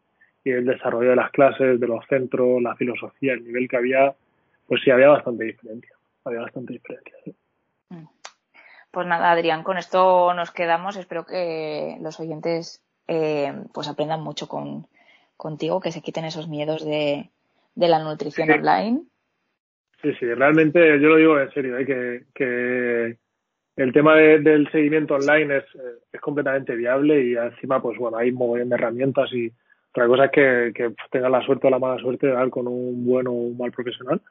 [0.43, 4.13] y el desarrollo de las clases, de los centros, la filosofía, el nivel que había,
[4.67, 7.13] pues sí había bastante diferencia, había bastante diferencia.
[7.89, 8.07] Mm.
[8.89, 10.97] Pues nada, Adrián, con esto nos quedamos.
[10.97, 14.87] Espero que los oyentes eh, pues aprendan mucho con,
[15.37, 17.29] contigo, que se quiten esos miedos de,
[17.75, 19.01] de la nutrición online.
[20.01, 21.85] Sí, sí, realmente yo lo digo en serio, ¿eh?
[21.85, 23.17] que, que
[23.75, 25.65] el tema del seguimiento online es,
[26.11, 29.51] es completamente viable y encima, pues bueno, hay un montón de herramientas y
[29.91, 32.67] otra cosa es que, que tengas la suerte o la mala suerte de dar con
[32.67, 34.21] un buen o un mal profesional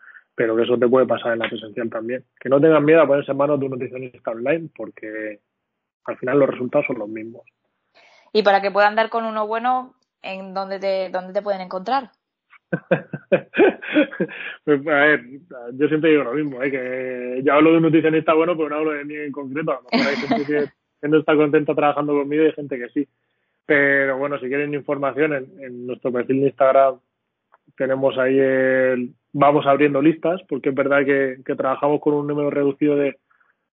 [0.40, 2.24] pero que eso te puede pasar en la presencial también.
[2.40, 5.40] Que no tengan miedo a ponerse en manos de un nutricionista online, porque
[6.04, 7.42] al final los resultados son los mismos.
[8.32, 12.10] Y para que puedan dar con uno bueno, ¿en dónde te, dónde te pueden encontrar?
[14.64, 15.24] pues, a ver,
[15.72, 16.70] yo siempre digo lo mismo, ¿eh?
[16.70, 19.72] que yo hablo de un nutricionista bueno, pero no hablo de mí en concreto.
[19.72, 22.88] A lo mejor hay gente que, no está contenta trabajando conmigo y hay gente que
[22.90, 23.08] sí.
[23.66, 27.00] Pero bueno, si quieren información en, en nuestro perfil de Instagram
[27.76, 32.96] tenemos ahí el, vamos abriendo listas, porque es verdad que, trabajamos con un número reducido
[32.96, 33.18] de,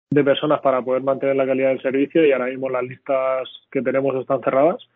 [0.09, 3.81] de personas para poder mantener la calidad del servicio y ahora mismo las listas que
[3.81, 4.87] tenemos están cerradas,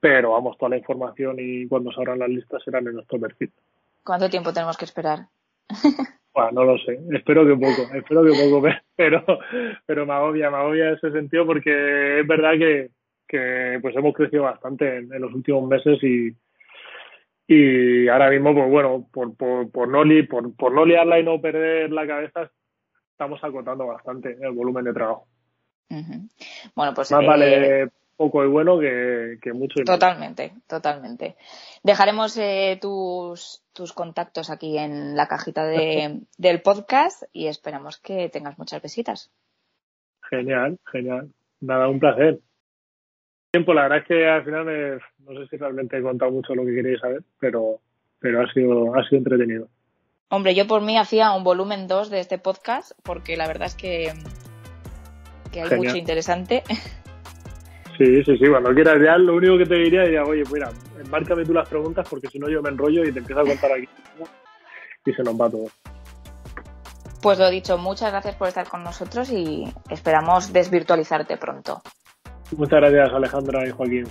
[0.00, 3.52] pero vamos, toda la información y cuando se abran las listas serán en nuestro perfil.
[4.02, 5.26] ¿Cuánto tiempo tenemos que esperar?
[6.34, 9.24] Bueno, no lo sé, espero que poco, espero que poco, pero,
[9.86, 12.90] pero me agobia, me agobia ese sentido porque es verdad que,
[13.28, 16.34] que pues hemos crecido bastante en los últimos meses y,
[17.46, 21.24] y ahora mismo, pues bueno, por, por, por, no, li, por, por no liarla y
[21.24, 22.50] no perder la cabeza,
[23.14, 25.26] estamos acotando bastante el volumen de trabajo.
[26.74, 27.12] Bueno, pues.
[27.12, 31.36] Más eh, vale poco y bueno que, que mucho y Totalmente, totalmente.
[31.82, 38.28] Dejaremos eh, tus, tus contactos aquí en la cajita de, del podcast y esperamos que
[38.28, 39.32] tengas muchas visitas.
[40.30, 41.32] Genial, genial.
[41.60, 42.40] Nada, un placer
[43.54, 46.64] tiempo, la verdad es que al final no sé si realmente he contado mucho lo
[46.64, 47.78] que queréis saber, pero,
[48.18, 49.68] pero ha sido, ha sido entretenido.
[50.30, 53.74] Hombre, yo por mí hacía un volumen 2 de este podcast, porque la verdad es
[53.74, 54.12] que,
[55.52, 56.62] que hay mucho interesante.
[57.96, 60.68] Sí, sí, sí, cuando quieras ya lo único que te diría es, oye, mira,
[61.10, 63.70] márcame tú las preguntas porque si no yo me enrollo y te empiezo a contar
[63.70, 63.88] aquí
[65.06, 65.66] y se nos va todo.
[67.22, 71.82] Pues lo dicho, muchas gracias por estar con nosotros y esperamos desvirtualizarte pronto.
[72.56, 74.08] Muchas gracias Alejandra y Joaquín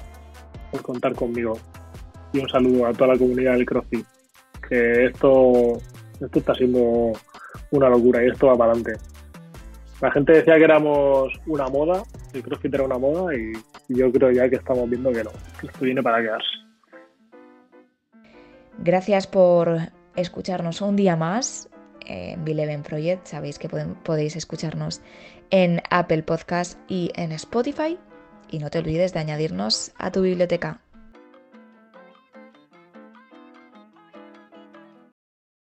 [0.71, 1.53] por contar conmigo
[2.31, 4.05] y un saludo a toda la comunidad del CrossFit.
[4.67, 5.77] Que esto,
[6.19, 7.11] esto está siendo
[7.71, 8.99] una locura y esto va para adelante.
[10.01, 12.03] La gente decía que éramos una moda,
[12.33, 13.53] el CrossFit era una moda y,
[13.89, 16.49] yo creo ya que estamos viendo que no, que esto viene para quedarse.
[18.79, 19.77] Gracias por
[20.15, 21.69] escucharnos un día más
[22.05, 23.27] en Bileven Project.
[23.27, 25.01] Sabéis que podéis escucharnos
[25.51, 27.97] en Apple Podcast y en Spotify.
[28.49, 30.82] Y no te olvides de añadirnos a tu biblioteca.